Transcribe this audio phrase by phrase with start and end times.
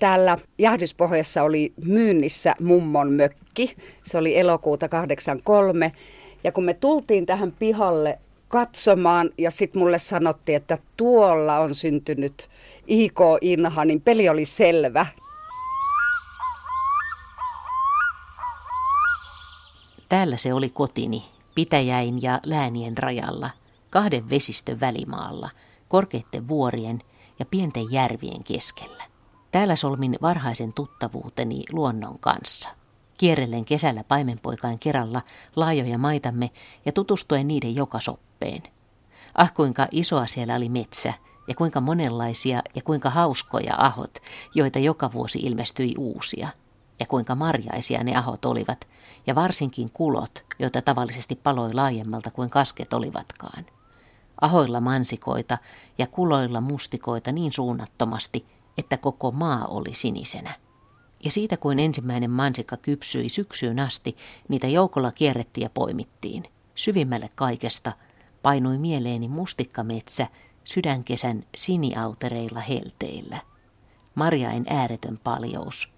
[0.00, 3.76] Täällä Jahdyspohjassa oli myynnissä mummon mökki.
[4.04, 5.92] Se oli elokuuta 83.
[6.44, 12.48] Ja kun me tultiin tähän pihalle katsomaan ja sitten mulle sanottiin, että tuolla on syntynyt
[12.86, 15.06] IK Inha, niin peli oli selvä.
[20.08, 21.24] Täällä se oli kotini,
[21.54, 23.50] Pitäjäin ja Läänien rajalla,
[23.90, 25.50] kahden vesistön välimaalla,
[25.88, 27.02] korkeitten vuorien
[27.38, 29.04] ja pienten järvien keskellä.
[29.50, 32.68] Täällä solmin varhaisen tuttavuuteni luonnon kanssa.
[33.18, 35.22] Kierrellen kesällä paimenpoikain kerralla
[35.56, 36.50] laajoja maitamme
[36.86, 38.62] ja tutustuen niiden joka soppeen.
[39.34, 41.12] Ah kuinka isoa siellä oli metsä
[41.48, 44.18] ja kuinka monenlaisia ja kuinka hauskoja ahot,
[44.54, 46.48] joita joka vuosi ilmestyi uusia.
[47.00, 48.88] Ja kuinka marjaisia ne ahot olivat,
[49.26, 53.66] ja varsinkin kulot, joita tavallisesti paloi laajemmalta kuin kasket olivatkaan.
[54.40, 55.58] Ahoilla mansikoita
[55.98, 58.46] ja kuloilla mustikoita niin suunnattomasti,
[58.78, 60.54] että koko maa oli sinisenä.
[61.24, 64.16] Ja siitä kuin ensimmäinen mansikka kypsyi syksyyn asti,
[64.48, 66.44] niitä joukolla kierrettiin ja poimittiin.
[66.74, 67.92] Syvimmälle kaikesta
[68.42, 70.26] painui mieleeni mustikkametsä
[70.64, 73.38] sydänkesän siniautereilla helteillä.
[74.14, 75.92] Marjain ääretön paljous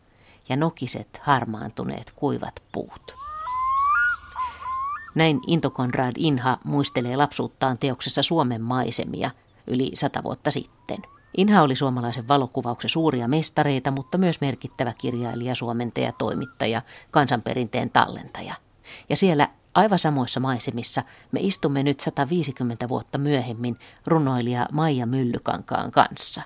[0.48, 3.16] ja nokiset harmaantuneet kuivat puut.
[5.14, 9.30] Näin Into Konrad Inha muistelee lapsuuttaan teoksessa Suomen maisemia
[9.66, 10.98] yli sata vuotta sitten.
[11.36, 18.54] Inha oli suomalaisen valokuvauksen suuria mestareita, mutta myös merkittävä kirjailija, suomentaja, toimittaja, kansanperinteen tallentaja.
[19.08, 26.42] Ja siellä aivan samoissa maisemissa me istumme nyt 150 vuotta myöhemmin runoilija Maija Myllykankaan kanssa,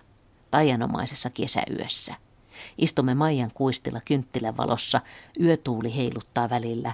[0.50, 2.14] taianomaisessa kesäyössä.
[2.78, 5.00] Istumme Maijan kuistilla kynttilävalossa,
[5.40, 6.92] yötuuli heiluttaa välillä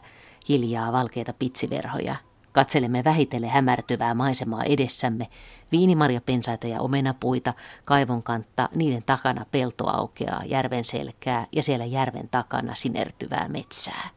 [0.49, 2.17] hiljaa valkeita pitsiverhoja
[2.53, 5.29] Katselemme vähitelle hämärtyvää maisemaa edessämme,
[5.73, 12.75] viinimarjapensaita ja omenapuita, kaivon kantta, niiden takana pelto aukeaa, järven selkää ja siellä järven takana
[12.75, 14.09] sinertyvää metsää.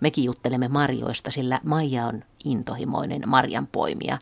[0.00, 4.18] Mekin juttelemme marjoista, sillä Maija on intohimoinen marjanpoimija,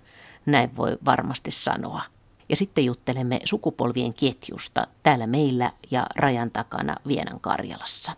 [0.46, 2.02] näin voi varmasti sanoa.
[2.48, 8.12] Ja sitten juttelemme sukupolvien ketjusta täällä meillä ja rajan takana Vienan Karjalassa.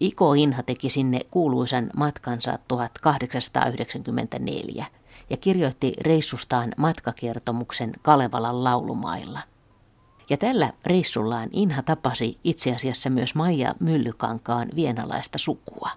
[0.00, 4.86] Iko Inha teki sinne kuuluisan matkansa 1894
[5.30, 9.40] ja kirjoitti reissustaan matkakertomuksen Kalevalan laulumailla.
[10.30, 15.90] Ja tällä reissullaan Inha tapasi itse asiassa myös Maija Myllykankaan vienalaista sukua.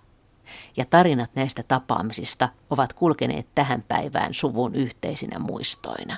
[0.78, 6.18] Ja tarinat näistä tapaamisista ovat kulkeneet tähän päivään suvun yhteisinä muistoina.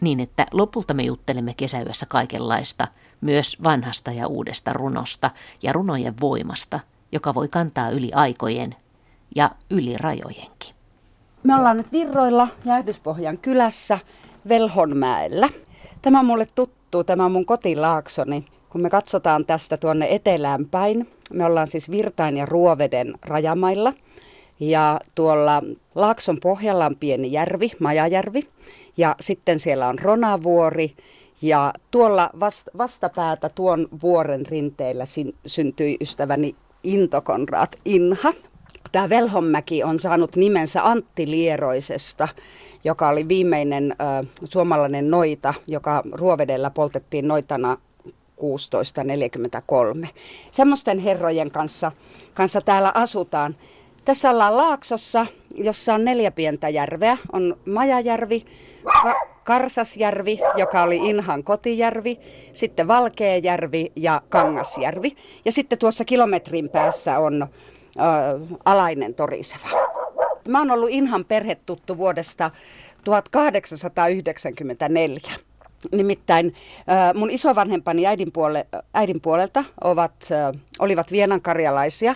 [0.00, 2.88] Niin että lopulta me juttelemme kesäyössä kaikenlaista,
[3.20, 5.30] myös vanhasta ja uudesta runosta
[5.62, 6.80] ja runojen voimasta–
[7.14, 8.74] joka voi kantaa yli aikojen
[9.36, 10.74] ja yli rajojenkin.
[11.42, 13.98] Me ollaan nyt Virroilla Jäähdyspohjan kylässä
[14.48, 15.48] Velhonmäellä.
[16.02, 18.44] Tämä on mulle tuttu, tämä on mun kotilaaksoni.
[18.68, 23.92] Kun me katsotaan tästä tuonne etelään päin, me ollaan siis Virtain ja Ruoveden rajamailla.
[24.60, 25.62] Ja tuolla
[25.94, 28.48] Laakson pohjalla on pieni järvi, Majajärvi.
[28.96, 30.94] Ja sitten siellä on Ronavuori.
[31.42, 32.30] Ja tuolla
[32.78, 35.04] vastapäätä tuon vuoren rinteillä
[35.46, 38.32] syntyi ystäväni Into Konrad Inha.
[38.92, 42.28] Tämä Velhonmäki on saanut nimensä Antti Lieroisesta,
[42.84, 47.76] joka oli viimeinen ö, suomalainen noita, joka Ruovedellä poltettiin noitana
[48.40, 50.08] 1643.
[50.50, 51.92] Semmoisten herrojen kanssa,
[52.34, 53.56] kanssa täällä asutaan.
[54.04, 57.18] Tässä ollaan Laaksossa, jossa on neljä pientä järveä.
[57.32, 58.44] On Majajärvi,
[59.02, 62.18] Ka- Karsasjärvi, joka oli Inhan kotijärvi,
[62.52, 65.16] sitten Valkeajärvi ja Kangasjärvi.
[65.44, 67.48] Ja sitten tuossa kilometrin päässä on äh,
[68.64, 69.68] Alainen Toriseva.
[70.48, 72.50] Mä oon ollut Inhan perhetuttu vuodesta
[73.04, 75.20] 1894.
[75.92, 76.54] Nimittäin
[77.14, 80.28] mun isovanhempani äidin, puole, äidin puolelta ovat,
[80.78, 82.14] olivat Vienan karjalaisia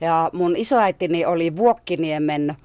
[0.00, 2.56] ja mun isoäitini oli Vuokkiniemen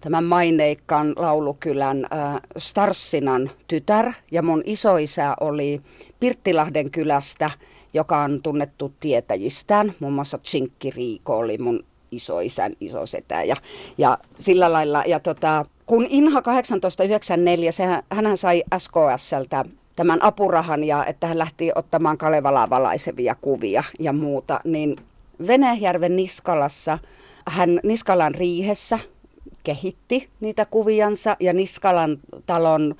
[0.00, 5.80] tämän maineikkaan laulukylän äh, Starssinan tytär ja mun isoisä oli
[6.20, 7.50] Pirttilahden kylästä,
[7.94, 9.94] joka on tunnettu tietäjistään.
[10.00, 13.56] Muun muassa Tsinkki Riiko oli mun isoisän isosetä ja,
[13.98, 15.04] ja sillä lailla.
[15.06, 19.64] Ja tota, kun Inha 1894, sehän, hän sai SKSltä
[19.96, 24.96] tämän apurahan ja että hän lähti ottamaan Kalevalaa valaisevia kuvia ja muuta, niin
[25.46, 26.98] Venäjärven Niskalassa,
[27.46, 28.98] hän Niskalan riihessä
[29.62, 32.94] kehitti niitä kuviansa ja Niskalan talon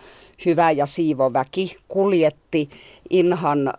[0.47, 2.71] hyvä ja siivoväki kuljetti
[3.11, 3.73] Inhan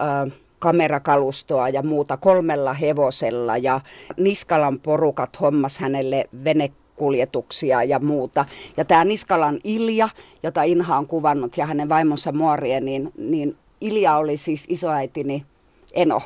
[0.59, 3.81] kamerakalustoa ja muuta kolmella hevosella ja
[4.17, 8.45] Niskalan porukat hommas hänelle venekuljetuksia ja muuta.
[8.77, 10.09] Ja tämä Niskalan Ilja,
[10.43, 15.45] jota Inha on kuvannut ja hänen vaimonsa Muorien, niin, niin Ilja oli siis isoäitini
[15.93, 16.21] Eno.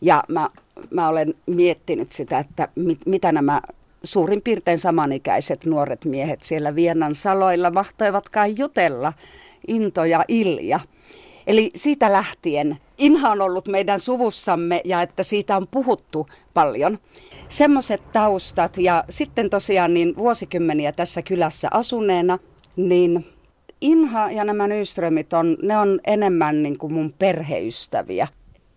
[0.00, 0.50] Ja mä,
[0.90, 3.60] mä olen miettinyt sitä, että mit, mitä nämä
[4.04, 9.12] suurin piirtein samanikäiset nuoret miehet siellä Viennan saloilla mahtoivatkaan jutella.
[9.68, 10.80] Into ja Ilja.
[11.46, 16.98] Eli siitä lähtien Inha on ollut meidän suvussamme ja että siitä on puhuttu paljon.
[17.48, 22.38] Semmoiset taustat ja sitten tosiaan niin vuosikymmeniä tässä kylässä asuneena,
[22.76, 23.26] niin
[23.80, 28.28] Inha ja nämä Nyströmit on, ne on enemmän niin kuin mun perheystäviä.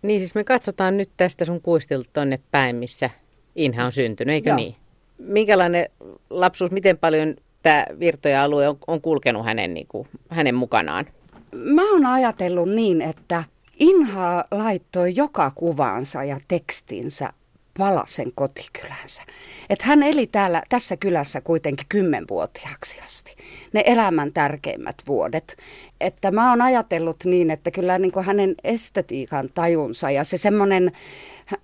[0.02, 3.10] Niin siis me katsotaan nyt tästä sun kuistilta tonne päin, missä
[3.56, 4.56] Inha on syntynyt, eikö Joo.
[4.56, 4.76] niin?
[5.18, 5.88] Minkälainen
[6.30, 11.06] lapsuus, miten paljon tämä virtoja-alue on, on kulkenut hänen, niin kuin, hänen mukanaan?
[11.54, 13.44] Mä oon ajatellut niin, että
[13.78, 17.32] Inha laittoi joka kuvaansa ja tekstinsä
[17.78, 19.22] Palasen kotikylänsä.
[19.70, 23.36] Että hän eli täällä, tässä kylässä kuitenkin kymmenvuotiaaksi asti.
[23.72, 25.56] Ne elämän tärkeimmät vuodet.
[26.00, 30.92] Että mä oon ajatellut niin, että kyllä niin kuin hänen estetiikan tajunsa ja se semmoinen,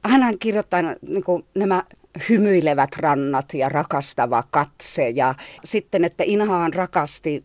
[0.05, 1.83] hän kirjoittaa niin kuin nämä
[2.29, 7.44] hymyilevät rannat ja rakastava katse ja sitten, että Inhaan rakasti,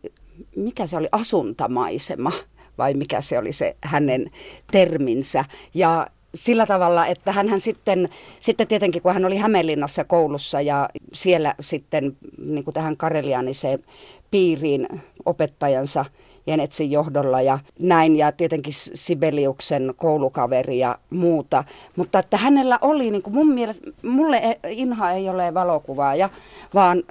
[0.55, 2.31] mikä se oli, asuntamaisema
[2.77, 4.31] vai mikä se oli se hänen
[4.71, 5.45] terminsä.
[5.73, 8.09] Ja sillä tavalla, että hän sitten,
[8.39, 13.83] sitten tietenkin kun hän oli Hämeenlinnassa koulussa ja siellä sitten niin kuin tähän karelianiseen
[14.31, 14.87] piiriin
[15.25, 16.05] opettajansa
[16.47, 21.63] Jenetsin johdolla ja näin ja tietenkin Sibeliuksen koulukaveri ja muuta.
[21.95, 26.29] Mutta että hänellä oli niin kuin mun mielestä, mulle e, Inha ei ole valokuvaaja,
[26.73, 27.03] vaan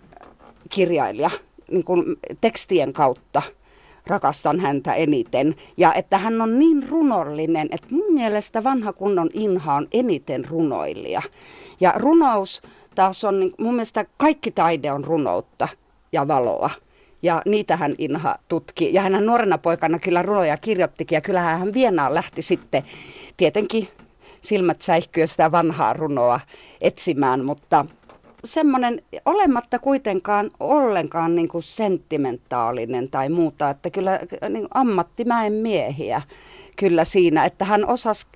[0.71, 1.31] kirjailija
[1.71, 2.05] niin kuin
[2.41, 3.43] tekstien kautta
[4.06, 5.55] rakastan häntä eniten.
[5.77, 11.23] Ja että hän on niin runollinen, että mun mielestä vanha kunnon Inha on eniten runoilija.
[11.81, 12.62] Ja runous
[12.94, 15.69] taas on, niin mun mielestä kaikki taide on runoutta
[16.12, 16.71] ja valoa.
[17.26, 18.94] Ja niitähän Inha tutki.
[18.94, 21.17] Ja hän nuorena poikana kyllä runoja kirjoittikin.
[21.17, 22.82] Ja kyllähän hän Vienaan lähti sitten
[23.37, 23.88] tietenkin
[24.40, 26.40] silmät säihkyä sitä vanhaa runoa
[26.81, 27.44] etsimään.
[27.44, 27.87] Mutta
[28.44, 36.23] semmoinen olematta kuitenkaan ollenkaan niin kuin sentimentaalinen tai muuta, että kyllä niin ammattimäen miehiä
[36.76, 38.26] kyllä siinä, että hän osasi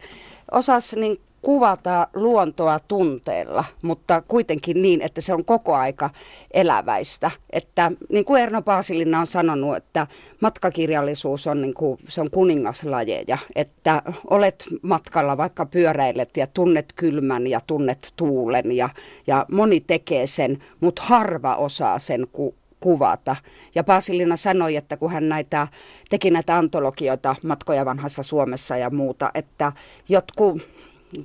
[0.50, 6.10] osas niin kuvata luontoa tunteella, mutta kuitenkin niin, että se on koko aika
[6.50, 7.30] eläväistä.
[7.50, 10.06] Että niin kuin Erno Paasilina on sanonut, että
[10.40, 13.38] matkakirjallisuus on, niin kuin, se on kuningaslajeja.
[13.56, 18.88] Että olet matkalla, vaikka pyöräilet ja tunnet kylmän ja tunnet tuulen ja,
[19.26, 23.36] ja moni tekee sen, mutta harva osaa sen ku, kuvata.
[23.74, 25.68] Ja Paasilina sanoi, että kun hän näitä,
[26.10, 29.72] teki näitä antologioita matkoja vanhassa Suomessa ja muuta, että
[30.08, 30.62] jotkut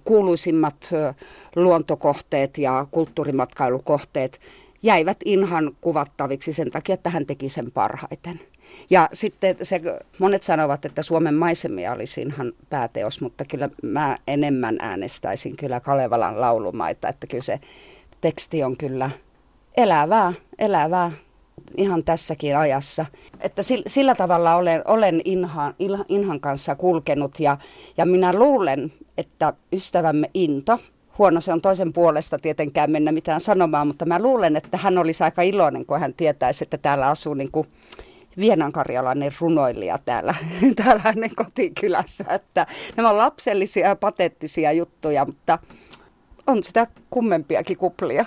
[0.04, 0.90] kuuluisimmat
[1.56, 4.40] luontokohteet ja kulttuurimatkailukohteet
[4.84, 8.40] jäivät Inhan kuvattaviksi sen takia, että hän teki sen parhaiten.
[8.90, 9.82] Ja sitten se,
[10.20, 16.42] monet sanovat, että Suomen maisemia olisi Inhan pääteos, mutta kyllä mä enemmän äänestäisin kyllä Kalevalan
[16.42, 17.60] laulumaita, että kyllä se
[18.22, 19.10] teksti on kyllä
[19.78, 21.12] elävää, elävää
[21.78, 23.06] ihan tässäkin ajassa.
[23.40, 25.76] Että sillä tavalla olen, olen Inhan,
[26.10, 27.58] Inhan kanssa kulkenut ja,
[27.98, 30.79] ja minä luulen, että ystävämme Into,
[31.17, 35.23] huono se on toisen puolesta tietenkään mennä mitään sanomaan, mutta mä luulen, että hän olisi
[35.23, 37.67] aika iloinen, kun hän tietäisi, että täällä asuu niin kuin
[38.38, 40.35] vienankarjalainen runoilija täällä,
[40.83, 42.25] täällä hänen kotikylässä.
[42.29, 45.59] Että nämä on lapsellisia ja patettisia juttuja, mutta
[46.47, 48.25] on sitä kummempiakin kuplia.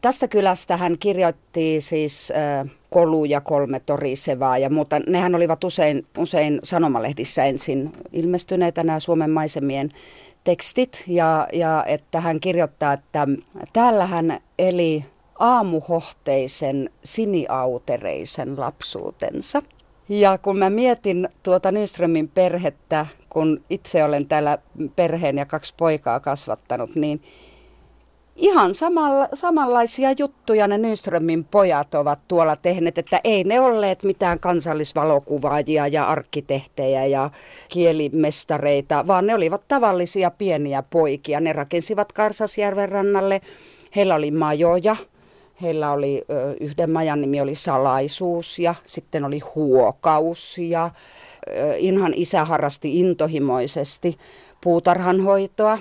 [0.00, 2.32] Tästä kylästä hän kirjoitti siis
[2.90, 5.00] Kolu ja kolme torisevaa ja muuta.
[5.06, 9.90] Nehän olivat usein, usein sanomalehdissä ensin ilmestyneitä nämä Suomen maisemien
[10.44, 11.04] tekstit.
[11.06, 13.26] Ja, ja että hän kirjoittaa, että
[13.72, 15.04] täällä hän eli
[15.38, 19.62] aamuhohteisen siniautereisen lapsuutensa.
[20.08, 24.58] Ja kun mä mietin tuota Nyströmin perhettä, kun itse olen täällä
[24.96, 27.22] perheen ja kaksi poikaa kasvattanut, niin
[28.36, 34.40] ihan samalla, samanlaisia juttuja ne Nyströmin pojat ovat tuolla tehneet, että ei ne olleet mitään
[34.40, 37.30] kansallisvalokuvaajia ja arkkitehtejä ja
[37.68, 41.40] kielimestareita, vaan ne olivat tavallisia pieniä poikia.
[41.40, 43.40] Ne rakensivat Karsasjärven rannalle,
[43.96, 44.96] heillä oli majoja,
[45.62, 46.24] heillä oli
[46.60, 50.90] yhden majan nimi oli Salaisuus ja sitten oli Huokaus ja
[51.78, 54.18] Inhan isä harrasti intohimoisesti
[54.60, 55.78] puutarhanhoitoa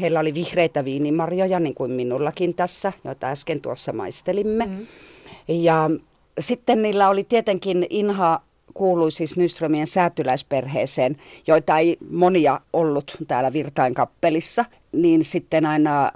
[0.00, 4.66] Heillä oli vihreitä viinimarjoja, niin kuin minullakin tässä, joita äsken tuossa maistelimme.
[4.66, 4.86] Mm.
[5.48, 5.90] Ja
[6.40, 8.40] sitten niillä oli tietenkin Inha
[8.74, 16.10] kuului siis Nyströmien säätyläisperheeseen, joita ei monia ollut täällä Virtain kappelissa, niin sitten aina ä,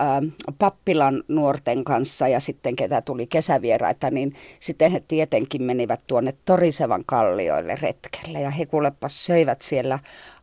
[0.58, 7.02] pappilan nuorten kanssa ja sitten ketä tuli kesävieraita, niin sitten he tietenkin menivät tuonne Torisevan
[7.06, 9.98] kallioille retkelle ja he kuulepas söivät siellä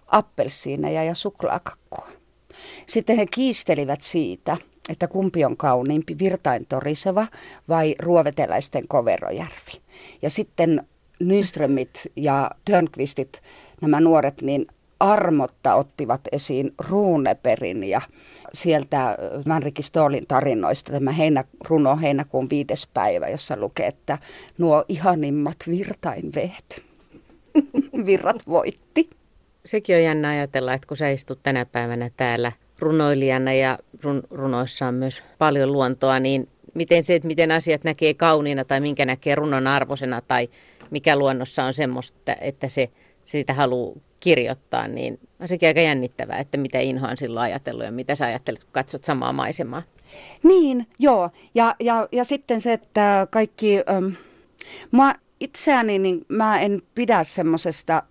[0.07, 2.07] appelsiineja ja suklaakakkua.
[2.85, 4.57] Sitten he kiistelivät siitä,
[4.89, 7.27] että kumpi on kauniimpi, Virtain toriseva
[7.69, 9.81] vai Ruoveteläisten Koverojärvi.
[10.21, 10.87] Ja sitten
[11.19, 13.41] Nyströmit ja Törnqvistit,
[13.81, 14.65] nämä nuoret, niin
[14.99, 18.01] armotta ottivat esiin Ruuneperin ja
[18.53, 24.17] sieltä Manriki Stolin tarinoista tämä heinä, runo heinäkuun viides päivä, jossa lukee, että
[24.57, 26.81] nuo ihanimmat virtainvehet.
[28.05, 29.09] Virrat voitti.
[29.65, 34.87] Sekin on jännä ajatella, että kun sä istut tänä päivänä täällä runoilijana ja run, runoissa
[34.87, 39.35] on myös paljon luontoa, niin miten se, että miten asiat näkee kauniina tai minkä näkee
[39.35, 40.49] runon arvosena tai
[40.91, 42.89] mikä luonnossa on semmoista, että se
[43.23, 47.91] sitä haluaa kirjoittaa, niin on sekin aika jännittävää, että mitä Inho on silloin ajatellut ja
[47.91, 49.83] mitä sä ajattelet, kun katsot samaa maisemaa.
[50.43, 51.29] Niin, joo.
[51.55, 53.77] Ja, ja, ja sitten se, että kaikki...
[53.89, 54.13] Ähm,
[54.91, 58.03] mä itseäni, niin mä en pidä semmoisesta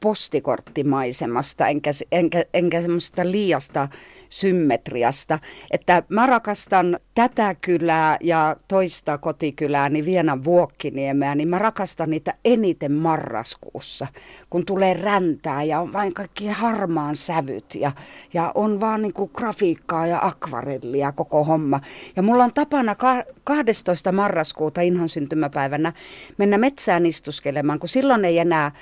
[0.00, 3.88] postikorttimaisemasta, enkä, enkä, enkä semmoista liiasta
[4.28, 5.38] symmetriasta.
[5.70, 12.34] Että mä rakastan tätä kylää ja toista kotikylää, niin Vienan Vuokkiniemeä, niin mä rakastan niitä
[12.44, 14.06] eniten marraskuussa,
[14.50, 17.92] kun tulee räntää ja on vain kaikki harmaan sävyt ja,
[18.34, 21.80] ja on vaan niin kuin grafiikkaa ja akvarellia koko homma.
[22.16, 22.96] Ja mulla on tapana
[23.44, 24.12] 12.
[24.12, 25.92] marraskuuta Inhan syntymäpäivänä
[26.38, 28.72] mennä metsään istuskelemaan, kun silloin ei enää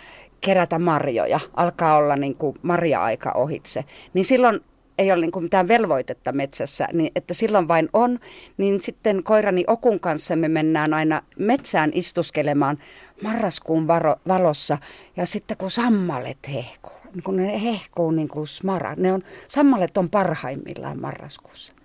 [0.40, 4.61] kerätä marjoja, alkaa olla niin kuin marja-aika ohitse, niin silloin
[4.99, 8.21] ei ole niin kuin mitään velvoitetta metsässä, niin että silloin vain on,
[8.57, 12.78] niin sitten koirani Okun kanssa me mennään aina metsään istuskelemaan
[13.23, 14.78] marraskuun varo, valossa
[15.16, 19.97] ja sitten kun sammalet hehkuu, niin kun ne hehkuu niin kuin smara, ne on, sammalet
[19.97, 21.77] on parhaimmillaan marraskuussa.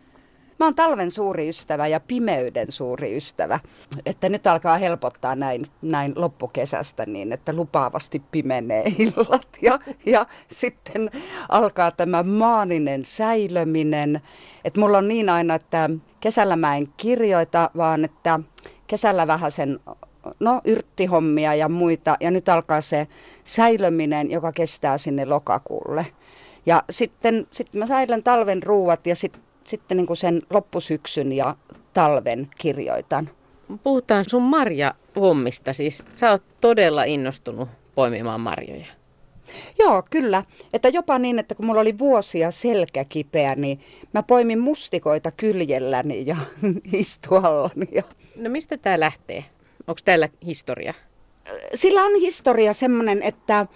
[0.59, 3.59] Mä oon talven suuri ystävä ja pimeyden suuri ystävä.
[4.05, 9.47] Että nyt alkaa helpottaa näin, näin loppukesästä niin, että lupaavasti pimenee illat.
[9.61, 11.11] Ja, ja sitten
[11.49, 14.21] alkaa tämä maaninen säilöminen.
[14.65, 18.39] Että mulla on niin aina, että kesällä mä en kirjoita, vaan että
[18.87, 19.79] kesällä vähän sen
[20.39, 22.17] no, yrttihommia ja muita.
[22.19, 23.07] Ja nyt alkaa se
[23.43, 26.05] säilöminen, joka kestää sinne lokakuulle.
[26.65, 31.55] Ja sitten, sitten mä säilän talven ruuat ja sitten sitten niin kuin sen loppusyksyn ja
[31.93, 33.29] talven kirjoitan.
[33.83, 38.85] Puhutaan sun marja-hommista, siis sä oot todella innostunut poimimaan marjoja.
[39.79, 40.43] Joo, kyllä.
[40.73, 43.79] Että jopa niin, että kun mulla oli vuosia selkä kipeä, niin
[44.13, 46.37] mä poimin mustikoita kyljelläni ja
[46.93, 47.87] istuallani.
[47.91, 48.03] Ja...
[48.35, 49.45] No mistä tämä lähtee?
[49.87, 50.93] Onko täällä historia?
[51.73, 53.67] Sillä on historia semmoinen, että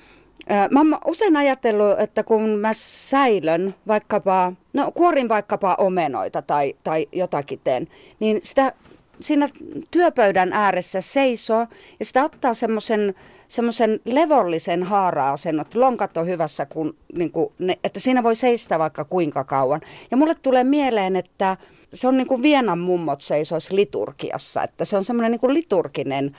[0.72, 7.08] Mä oon usein ajatellut, että kun mä säilön vaikkapa, no kuorin vaikkapa omenoita tai, tai
[7.12, 7.88] jotakin teen,
[8.20, 8.74] niin sitä
[9.20, 9.50] siinä
[9.92, 11.68] työpöydän ääressä seisoo
[12.00, 13.16] ja sitä ottaa semmoisen
[13.48, 15.76] semmoisen levollisen haara-asennot.
[15.76, 19.82] Lonkat on hyvässä, kun, niin kuin ne, että siinä voi seistä vaikka kuinka kauan.
[20.12, 21.58] Ja mulle tulee mieleen, että
[21.94, 26.38] se on niin kuin Vienan mummot seisoisi liturgiassa, että se on semmoinen niin kuin liturginen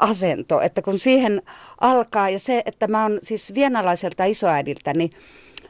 [0.00, 1.42] asento, että kun siihen
[1.80, 5.10] alkaa ja se, että mä oon siis vienalaiselta isoäidiltäni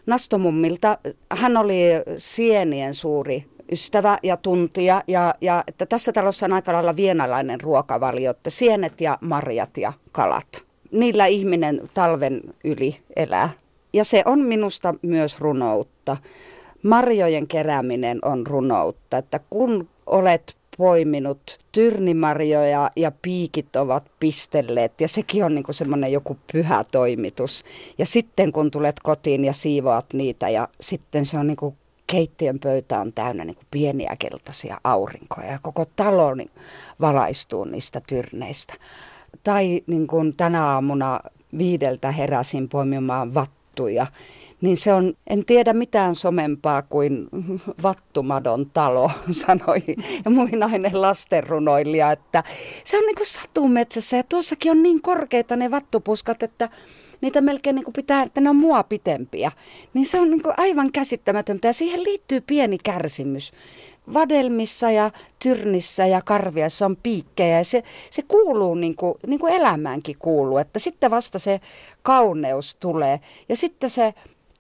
[0.07, 0.99] Nastomummilta,
[1.31, 1.81] hän oli
[2.19, 8.31] sienien suuri ystävä ja tuntija ja, ja että tässä talossa on aika lailla vienalainen ruokavalio,
[8.31, 10.65] että sienet ja marjat ja kalat.
[10.93, 13.51] Niillä ihminen talven yli elää.
[13.93, 16.17] Ja se on minusta myös runoutta.
[16.83, 25.45] Marjojen kerääminen on runoutta, että kun olet poiminut tyrnimarjoja ja piikit ovat pistelleet ja sekin
[25.45, 27.65] on niin semmoinen joku pyhä toimitus.
[27.99, 32.59] Ja sitten kun tulet kotiin ja siivoat niitä ja sitten se on niin kuin keittiön
[32.59, 36.51] pöytä on täynnä niin kuin pieniä keltaisia aurinkoja ja koko talo niin
[37.01, 38.75] valaistuu niistä tyrneistä.
[39.43, 41.21] Tai niin kuin tänä aamuna
[41.59, 44.07] viideltä heräsin poimimaan vattuja
[44.61, 47.29] niin se on, en tiedä mitään somempaa kuin
[47.83, 49.83] Vattumadon talo, sanoi
[50.25, 52.45] ja muinainen lastenrunoilija, että
[52.85, 56.69] se on niin kuin satumetsässä ja tuossakin on niin korkeita ne vattupuskat, että
[57.21, 59.53] niitä melkein niin kuin pitää, että ne on mua pitempiä.
[59.95, 63.53] Niin se on niin kuin aivan käsittämätöntä ja siihen liittyy pieni kärsimys.
[64.15, 69.53] Vadelmissa ja tyrnissä ja karviassa on piikkejä ja se, se kuuluu niin kuin, niin kuin
[69.53, 71.61] elämäänkin kuuluu, että sitten vasta se
[72.03, 74.15] kauneus tulee ja sitten se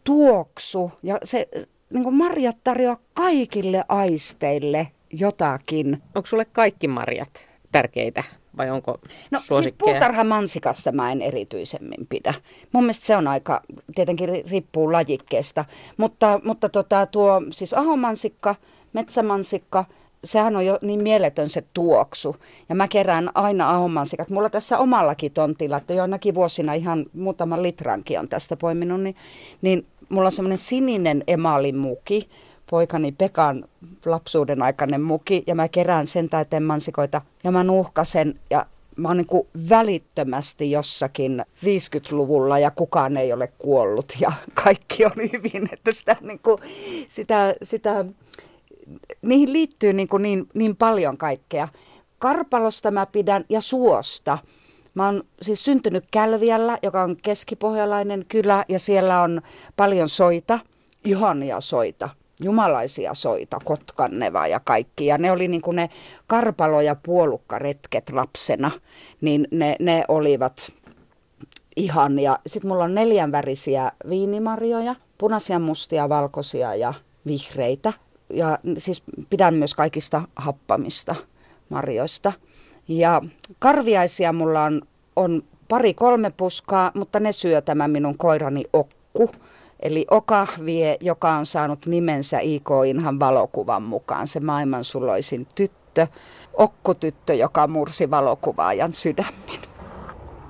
[0.04, 1.48] tuoksu ja se
[1.90, 6.02] niin kuin marjat tarjoaa kaikille aisteille jotakin.
[6.14, 8.24] Onko sulle kaikki marjat tärkeitä
[8.56, 8.98] vai onko
[9.30, 12.34] No siis puutarhamansikasta mä en erityisemmin pidä.
[12.72, 13.62] Mun mielestä se on aika,
[13.94, 15.64] tietenkin riippuu lajikkeesta,
[15.96, 18.54] mutta, mutta tota, tuo siis ahomansikka,
[18.92, 19.84] metsämansikka,
[20.24, 22.36] sehän on jo niin mieletön se tuoksu.
[22.68, 24.28] Ja mä kerään aina ahomansikat.
[24.28, 29.16] Mulla tässä omallakin tontilla, että joinakin vuosina ihan muutaman litrankin on tästä poiminut, niin,
[29.62, 32.28] niin mulla on semmoinen sininen emaalimuki,
[32.70, 33.64] poikani Pekan
[34.06, 39.16] lapsuuden aikainen muki, ja mä kerään sen täyteen mansikoita, ja mä nuhkasen, ja mä oon
[39.16, 44.32] niin välittömästi jossakin 50-luvulla ja kukaan ei ole kuollut ja
[44.64, 46.58] kaikki on hyvin, että sitä, niin kuin,
[47.08, 48.04] sitä, sitä
[49.22, 51.68] niihin liittyy niin, kuin niin, niin paljon kaikkea.
[52.18, 54.38] Karpalosta mä pidän ja suosta.
[54.94, 59.42] Mä oon siis syntynyt Kälviällä, joka on keskipohjalainen kylä ja siellä on
[59.76, 60.58] paljon soita,
[61.04, 62.08] ihania soita
[62.40, 65.06] jumalaisia soita, Kotkanneva ja kaikki.
[65.06, 65.90] Ja ne oli niin kuin ne
[66.26, 68.70] karpalo- ja puolukkaretket lapsena,
[69.20, 70.72] niin ne, ne olivat
[71.76, 72.38] ihania.
[72.46, 76.94] Sitten mulla on neljänvärisiä viinimarjoja, punaisia, mustia, valkoisia ja
[77.26, 77.92] vihreitä.
[78.32, 81.14] Ja siis pidän myös kaikista happamista
[81.68, 82.32] marjoista.
[82.88, 83.22] Ja
[83.58, 84.82] karviaisia mulla on,
[85.16, 89.30] on pari kolme puskaa, mutta ne syö tämä minun koirani Okku
[89.82, 96.06] Eli Okahvie, joka on saanut nimensä IK Inhan valokuvan mukaan, se maailmansuloisin tyttö,
[96.54, 99.60] Okkotyttö, joka mursi valokuvaajan sydämen.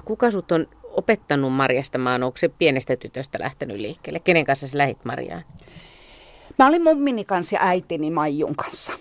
[0.05, 2.23] Kuka sut on opettanut marjastamaan?
[2.23, 4.21] Onko se pienestä tytöstä lähtenyt liikkeelle?
[4.21, 5.43] Kenen kanssa sä lähit marjaan?
[6.61, 8.93] Mä olin mummini kanssa ja äitini Maijun kanssa.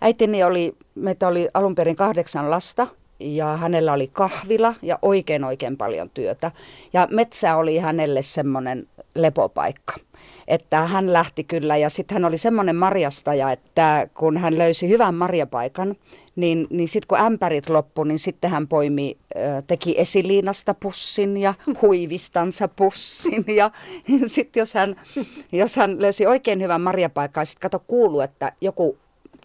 [0.00, 2.86] Äitini oli, meitä oli alun perin kahdeksan lasta
[3.20, 6.50] ja hänellä oli kahvila ja oikein oikein paljon työtä.
[6.92, 9.94] Ja metsä oli hänelle semmoinen lepopaikka.
[10.48, 15.14] Että hän lähti kyllä ja sitten hän oli semmoinen marjastaja, että kun hän löysi hyvän
[15.14, 15.96] marjapaikan,
[16.40, 19.16] niin, niin sitten kun ämpärit loppu, niin sitten hän poimi,
[19.66, 23.44] teki esiliinasta pussin ja huivistansa pussin.
[23.56, 23.70] Ja
[24.26, 24.96] sitten jos hän,
[25.52, 28.98] jos hän löysi oikein hyvän marjapaikan, sitten kato kuulu, että joku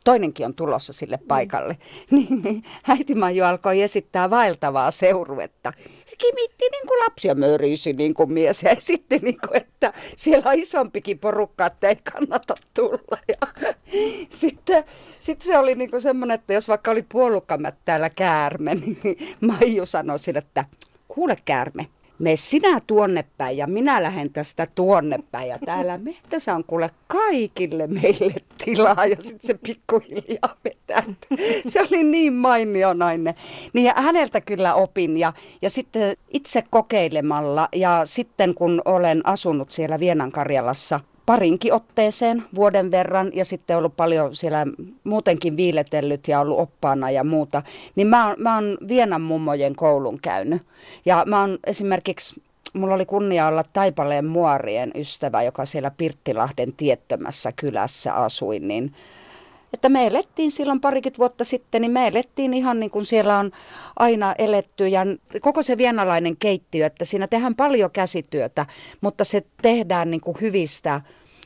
[0.04, 1.78] toinenkin on tulossa sille paikalle.
[2.12, 2.18] Mm.
[2.44, 5.74] Niin äiti Maiju alkoi esittää vaeltavaa seuruetta
[6.18, 8.64] kimitti niin kuin lapsia mörisi niin kuin mies.
[8.64, 13.18] Ja sitten, niin kuin, että siellä on isompikin porukka, että ei kannata tulla.
[13.28, 13.70] Ja
[14.30, 14.84] sitten,
[15.20, 20.20] sitten se oli niin kuin semmoinen, että jos vaikka oli puolukkamättäällä käärme, niin Maiju sanoi
[20.20, 20.66] sille, että
[21.08, 21.88] kuule käärme,
[22.20, 25.50] me sinä tuonne päin ja minä lähden tästä tuonne päin.
[25.50, 28.34] Ja täällä metsässä on kuule kaikille meille
[28.66, 31.04] tilaa ja sitten se pikkuhiljaa vetää.
[31.68, 33.36] Se oli niin mainio nainen.
[33.74, 40.00] Niin häneltä kyllä opin ja, ja sitten itse kokeilemalla ja sitten kun olen asunut siellä
[40.00, 44.66] Vienan Karjalassa– parinkin otteeseen vuoden verran ja sitten ollut paljon siellä
[45.04, 47.64] muutenkin viiletellyt ja ollut oppaana ja muuta,
[47.96, 50.62] niin mä oon, mä oon Vienan mummojen koulun käynyt.
[51.06, 52.42] Ja mä oon esimerkiksi,
[52.74, 58.94] mulla oli kunnia olla Taipaleen muorien ystävä, joka siellä Pirttilahden tiettömässä kylässä asui, niin
[59.76, 63.52] että me elettiin silloin parikymmentä vuotta sitten, niin me elettiin ihan niin kuin siellä on
[64.00, 65.02] aina eletty ja
[65.42, 68.66] koko se vienalainen keittiö, että siinä tehdään paljon käsityötä,
[69.02, 71.02] mutta se tehdään niin kuin hyvistä,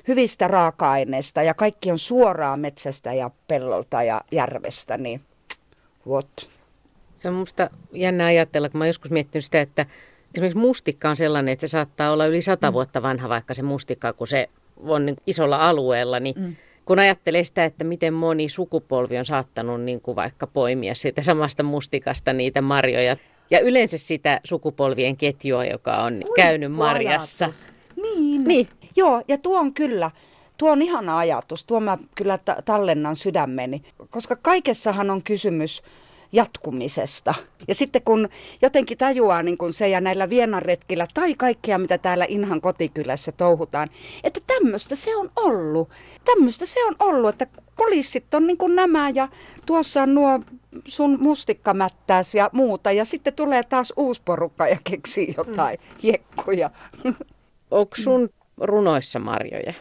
[0.07, 5.21] hyvistä raaka-aineista ja kaikki on suoraan metsästä ja pellolta ja järvestä, niin
[6.07, 6.49] what?
[7.17, 9.85] Se on musta jännä ajatella, kun mä joskus miettinyt sitä, että
[10.35, 12.73] esimerkiksi mustikka on sellainen, että se saattaa olla yli sata mm.
[12.73, 16.55] vuotta vanha, vaikka se mustikka, kun se on niin isolla alueella, niin mm
[16.89, 21.63] kun ajattelee sitä, että miten moni sukupolvi on saattanut niin kuin vaikka poimia siitä samasta
[21.63, 23.15] mustikasta niitä marjoja.
[23.51, 27.53] Ja yleensä sitä sukupolvien ketjua, joka on Ui, käynyt marjassa.
[27.95, 28.43] Niin.
[28.43, 28.67] niin.
[28.95, 30.11] Joo, ja tuo on kyllä,
[30.57, 31.65] tuo on ihana ajatus.
[31.65, 35.81] Tuo mä kyllä tallennan sydämeni, koska kaikessahan on kysymys
[36.31, 37.33] jatkumisesta.
[37.67, 38.29] Ja sitten kun
[38.61, 43.89] jotenkin tajuaa niin kun se ja näillä vienanretkillä tai kaikkea, mitä täällä Inhan kotikylässä touhutaan,
[44.23, 45.89] että tämmöistä se on ollut.
[46.25, 49.27] Tämmöistä se on ollut, että kulissit on niin kuin nämä ja
[49.65, 50.39] tuossa on nuo
[50.87, 52.91] sun mustikkamättääs ja muuta.
[52.91, 56.09] Ja sitten tulee taas uusi porukka ja keksii jotain mm.
[56.09, 56.69] jekkuja.
[57.71, 59.73] Onko sun runoissa marjoja?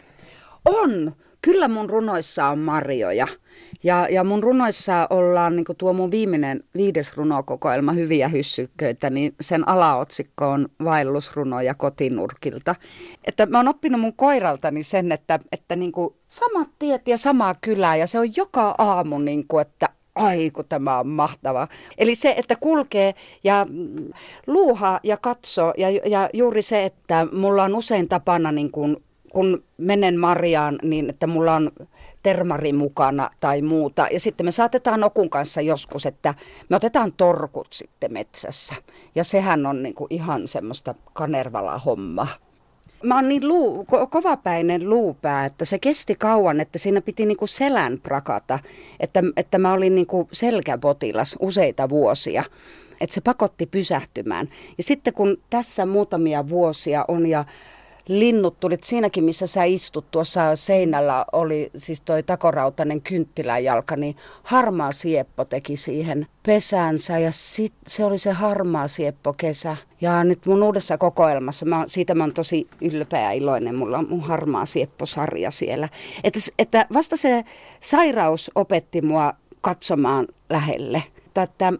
[0.65, 1.15] On.
[1.41, 3.27] Kyllä mun runoissa on marjoja.
[3.83, 9.67] Ja, ja mun runoissa ollaan, niin tuo mun viimeinen viides runokokoelma, Hyviä hyssyköitä, niin sen
[9.69, 12.75] alaotsikko on vaellusrunoja kotinurkilta.
[13.25, 17.55] Että mä oon oppinut mun koiraltani sen, että, että niin kuin samat tiet ja samaa
[17.61, 21.67] kylää ja se on joka aamu, niin kuin, että ai kun tämä on mahtava.
[21.97, 23.13] Eli se, että kulkee
[23.43, 23.67] ja
[24.47, 28.97] luuhaa ja katsoo ja, ja juuri se, että mulla on usein tapana niin kuin
[29.29, 31.71] kun menen marjaan, niin että mulla on
[32.23, 34.07] termari mukana tai muuta.
[34.11, 36.33] Ja sitten me saatetaan Okun kanssa joskus, että
[36.69, 38.75] me otetaan torkut sitten metsässä.
[39.15, 42.27] Ja sehän on niin kuin ihan semmoista kanervala homma.
[43.03, 47.47] Mä oon niin luu, ko- kovapäinen luupää, että se kesti kauan, että siinä piti niinku
[47.47, 48.59] selän prakata.
[48.99, 52.43] Että, että mä olin niinku selkäpotilas useita vuosia.
[53.01, 54.49] Että se pakotti pysähtymään.
[54.77, 57.45] Ja sitten kun tässä muutamia vuosia on ja
[58.09, 64.91] linnut tulit siinäkin, missä sä istut tuossa seinällä, oli siis toi takorautainen kynttiläjalka, niin harmaa
[64.91, 69.77] sieppo teki siihen pesäänsä ja sit, se oli se harmaa sieppo kesä.
[70.01, 74.09] Ja nyt mun uudessa kokoelmassa, mä, siitä mä oon tosi ylpeä ja iloinen, mulla on
[74.09, 75.89] mun harmaa sieppo-sarja siellä.
[76.23, 77.45] Että, että vasta se
[77.81, 81.03] sairaus opetti mua katsomaan lähelle.
[81.43, 81.73] Että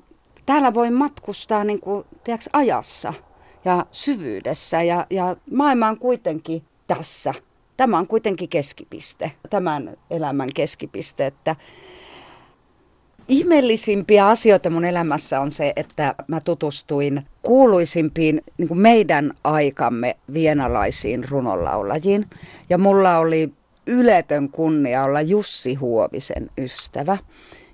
[0.46, 3.14] täällä voi matkustaa niin kuin, tiedätkö, ajassa
[3.70, 7.34] ja syvyydessä ja, ja maailma on kuitenkin tässä.
[7.78, 11.56] Tämä on kuitenkin keskipiste, tämän elämän keskipiste, että
[13.28, 21.30] Ihmeellisimpiä asioita mun elämässä on se, että mä tutustuin kuuluisimpiin niin kuin meidän aikamme vienalaisiin
[21.30, 22.26] runonlaulajiin.
[22.70, 23.54] Ja mulla oli
[23.88, 27.18] yletön kunnia olla Jussi Huovisen ystävä,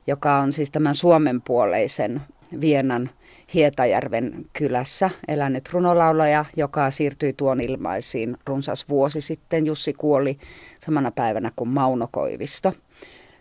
[0.08, 2.22] joka on siis tämän suomenpuoleisen
[2.62, 3.10] Vienan
[3.54, 9.66] Hietajärven kylässä elänyt runolaulaja, joka siirtyi tuon ilmaisiin runsas vuosi sitten.
[9.66, 10.38] Jussi kuoli
[10.86, 12.74] samana päivänä kuin Mauno Koivisto.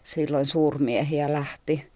[0.03, 1.87] Silloin suurmiehiä lähti.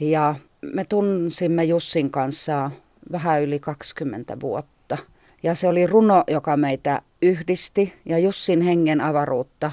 [0.00, 2.70] Ja me tunsimme Jussin kanssa
[3.12, 4.98] vähän yli 20 vuotta.
[5.42, 9.72] Ja se oli runo, joka meitä yhdisti ja Jussin hengen avaruutta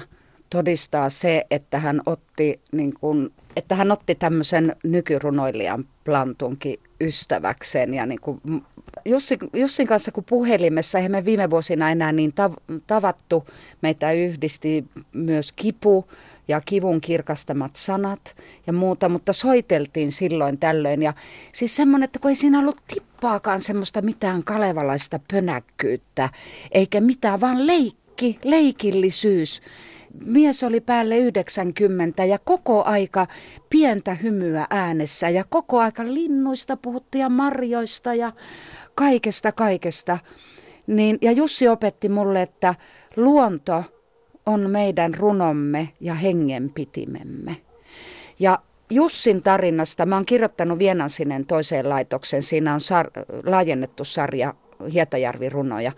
[0.54, 7.94] todistaa se, että hän otti, niin kuin, että hän otti tämmöisen nykyrunoilijan plantunkin ystäväkseen.
[7.94, 8.40] Ja niin kuin
[9.04, 13.44] Jussin, Jussin kanssa kun puhelimessa, eihän me viime vuosina enää niin tav- tavattu,
[13.82, 16.08] meitä yhdisti myös kipu
[16.48, 18.36] ja kivun kirkastamat sanat
[18.66, 21.02] ja muuta, mutta soiteltiin silloin tällöin.
[21.02, 21.12] Ja
[21.52, 26.28] siis semmoinen, että kun ei siinä ollut tippaakaan semmoista mitään kalevalaista pönäkkyyttä,
[26.72, 29.62] eikä mitään, vaan leikki, leikillisyys.
[30.20, 33.26] Mies oli päälle 90 ja koko aika
[33.70, 38.32] pientä hymyä äänessä ja koko aika linnuista puhuttiin ja marjoista ja
[38.94, 40.18] kaikesta kaikesta.
[40.86, 42.74] Niin, ja Jussi opetti mulle, että
[43.16, 43.84] luonto
[44.46, 47.56] on meidän runomme ja hengenpitimemme.
[48.38, 48.58] Ja
[48.90, 54.54] Jussin tarinasta, mä oon kirjoittanut Vienansinen toiseen laitoksen, siinä on sar- laajennettu sarja
[54.92, 55.92] Hietajärvi-runoja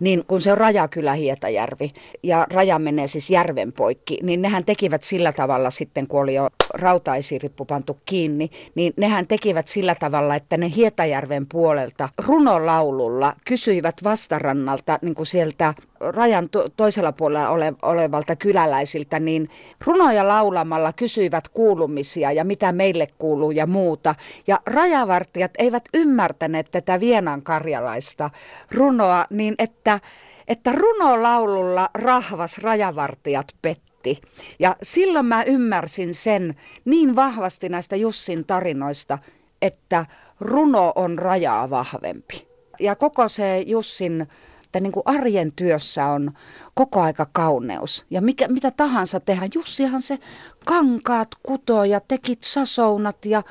[0.00, 5.04] niin kun se on Rajakylä Hietajärvi ja raja menee siis järven poikki, niin nehän tekivät
[5.04, 10.56] sillä tavalla sitten, kun oli jo rautaisirippu pantu kiinni, niin nehän tekivät sillä tavalla, että
[10.56, 18.36] ne Hietajärven puolelta runolaululla kysyivät vastarannalta niin kuin sieltä rajan to- toisella puolella ole- olevalta
[18.36, 19.50] kyläläisiltä, niin
[19.86, 24.14] runoja laulamalla kysyivät kuulumisia ja mitä meille kuuluu ja muuta.
[24.46, 28.30] Ja rajavartijat eivät ymmärtäneet tätä Vienan karjalaista
[28.72, 30.00] runoa niin, että,
[30.48, 34.20] että runolaululla rahvas rajavartijat petti.
[34.58, 39.18] Ja silloin mä ymmärsin sen niin vahvasti näistä Jussin tarinoista,
[39.62, 40.06] että
[40.40, 42.48] runo on rajaa vahvempi.
[42.80, 44.28] Ja koko se Jussin
[44.68, 46.32] että niin kuin arjen työssä on
[46.74, 48.06] koko aika kauneus.
[48.10, 49.50] Ja mikä, mitä tahansa tehdään.
[49.54, 50.18] Jussihan se
[50.64, 53.42] kankaat kutoo ja tekit sasounat ja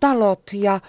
[0.00, 0.80] talot ja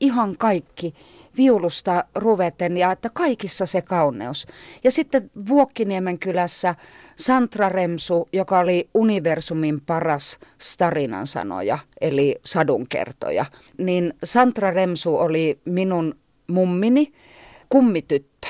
[0.00, 0.94] ihan kaikki
[1.36, 4.46] viulusta ruveten ja että kaikissa se kauneus.
[4.84, 6.74] Ja sitten Vuokkiniemen kylässä
[7.16, 13.44] Santra Remsu, joka oli universumin paras starinan sanoja, eli sadunkertoja,
[13.78, 16.14] niin Santra Remsu oli minun
[16.46, 17.12] mummini,
[17.68, 18.48] kummityttö.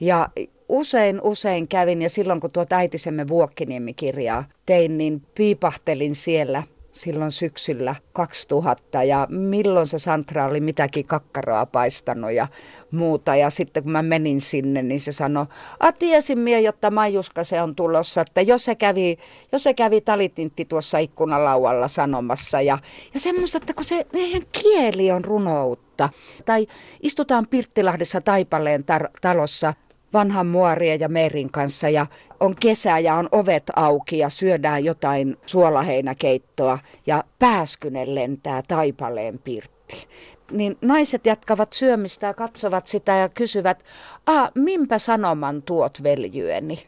[0.00, 0.28] Ja
[0.68, 6.62] usein, usein kävin ja silloin kun tuota äitisemme Vuokkiniemi-kirjaa tein, niin piipahtelin siellä
[6.96, 12.46] silloin syksyllä 2000 ja milloin se Santra oli mitäkin kakkaroa paistanut ja
[12.90, 13.36] muuta.
[13.36, 15.46] Ja sitten kun mä menin sinne, niin se sanoi,
[15.80, 19.18] a tiesin mie, jotta Maijuska se on tulossa, että jos se kävi,
[19.52, 22.60] jos se kävi talitintti tuossa ikkunalaualla sanomassa.
[22.60, 22.78] Ja,
[23.14, 26.08] ja semmoista, että kun se, meidän kieli on runoutta.
[26.44, 26.66] Tai
[27.02, 29.74] istutaan Pirttilahdessa Taipaleen tar- talossa
[30.12, 32.06] vanhan muorien ja Merin kanssa ja
[32.40, 40.08] on kesä ja on ovet auki ja syödään jotain suolaheinäkeittoa ja pääskynen lentää Taipaleen pirtti.
[40.50, 43.84] Niin naiset jatkavat syömistä ja katsovat sitä ja kysyvät,
[44.26, 46.86] a, minpä sanoman tuot veljyeni?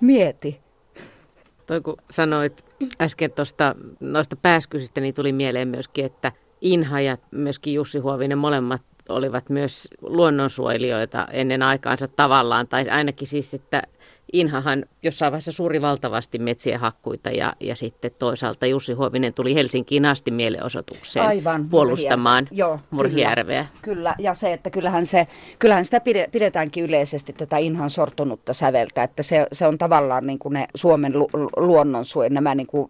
[0.00, 0.60] Mieti.
[1.66, 2.64] Toi kun sanoit
[3.00, 8.82] äsken tuosta noista pääskysistä, niin tuli mieleen myöskin, että Inha ja myöskin Jussi Huovinen molemmat
[9.08, 13.82] olivat myös luonnonsuojelijoita ennen aikaansa tavallaan, tai ainakin siis, että
[14.32, 20.04] Inhahan jossain vaiheessa suuri valtavasti metsien hakkuita ja, ja sitten toisaalta Jussi Huovinen tuli Helsinkiin
[20.04, 23.66] asti mielenosoitukseen Aivan, puolustamaan Joo, Murhijärveä.
[23.82, 25.26] Kyllä, kyllä, ja se, että kyllähän, se,
[25.58, 26.00] kyllähän sitä
[26.32, 31.18] pidetäänkin yleisesti tätä Inhan sortunutta säveltä, että se, se on tavallaan niin kuin ne Suomen
[31.18, 32.88] lu, luonnonsuojelun, nämä niin kuin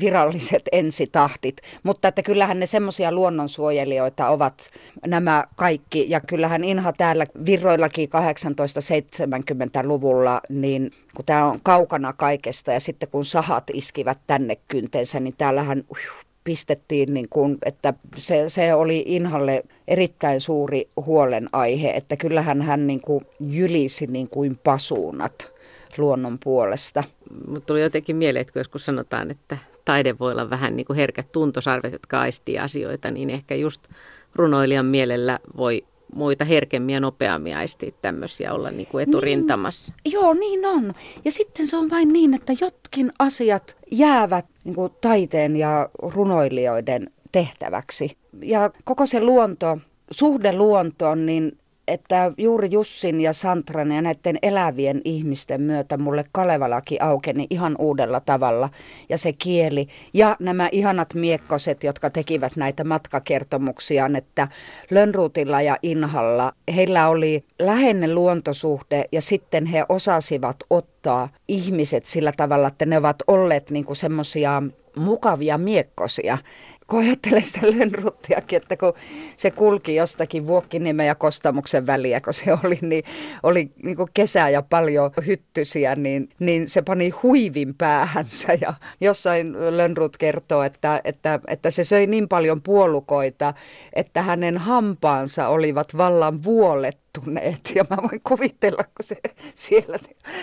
[0.00, 4.70] viralliset ensitahdit, mutta että kyllähän ne semmoisia luonnonsuojelijoita ovat
[5.06, 12.80] nämä kaikki, ja kyllähän Inha täällä virroillakin 1870-luvulla, niin kun tämä on kaukana kaikesta ja
[12.80, 15.98] sitten kun sahat iskivät tänne kynteensä, niin täällähän uh,
[16.44, 23.00] pistettiin, niin kuin, että se, se oli Inhalle erittäin suuri huolenaihe, että kyllähän hän niin
[23.00, 25.52] kuin jylisi niin kuin pasuunat
[25.98, 27.04] luonnon puolesta.
[27.46, 30.96] Mutta tuli jotenkin mieleen, että kun joskus sanotaan, että taide voi olla vähän niin kuin
[30.96, 33.88] herkät tuntosarvet, jotka aistii asioita, niin ehkä just
[34.34, 39.92] runoilijan mielellä voi muita herkemmin ja nopeammin aistia tämmöisiä olla niin kuin eturintamassa.
[40.04, 40.94] Niin, joo, niin on.
[41.24, 47.10] Ja sitten se on vain niin, että jotkin asiat jäävät niin kuin taiteen ja runoilijoiden
[47.32, 48.16] tehtäväksi.
[48.42, 49.78] Ja koko se luonto,
[50.10, 56.98] suhde luontoon, niin että juuri Jussin ja Santran ja näiden elävien ihmisten myötä mulle Kalevalaki
[57.00, 58.70] aukeni ihan uudella tavalla.
[59.08, 64.48] Ja se kieli ja nämä ihanat miekkoset, jotka tekivät näitä matkakertomuksia, että
[64.90, 72.68] Lönnruutilla ja Inhalla heillä oli läheinen luontosuhde ja sitten he osasivat ottaa ihmiset sillä tavalla,
[72.68, 74.62] että ne ovat olleet niin semmoisia
[74.96, 76.38] mukavia miekkosia
[76.86, 78.92] kun ajattelen sitä Lönnruttiakin, että kun
[79.36, 83.04] se kulki jostakin Vuokkiniemen ja Kostamuksen väliä, kun se oli, niin
[83.42, 88.58] oli niin kuin kesää ja paljon hyttysiä, niin, niin se pani huivin päähänsä.
[88.60, 93.54] Ja jossain Lönnrut kertoo, että, että, että se söi niin paljon puolukoita,
[93.92, 97.72] että hänen hampaansa olivat vallan vuolet muuttuneet.
[97.74, 99.16] Ja mä voin kuvitella, kun se
[99.54, 99.98] siellä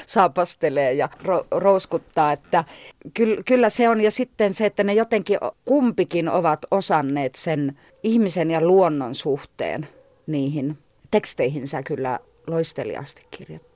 [0.08, 2.64] saapastelee ja ro- rouskuttaa, että
[3.14, 4.02] ky- kyllä se on.
[4.02, 9.88] Ja sitten se, että ne jotenkin kumpikin ovat osanneet sen ihmisen ja luonnon suhteen
[10.28, 10.78] niihin
[11.12, 13.69] teksteihinsä kyllä loisteliasti kirjoittaa.